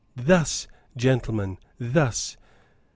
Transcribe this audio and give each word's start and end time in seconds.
Thus, 0.17 0.67
gentlemen, 0.97 1.59
thus." 1.79 2.35